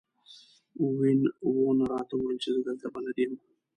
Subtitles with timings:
[0.99, 1.21] وین
[1.55, 3.33] وون راته وویل چې زه دلته بلد یم.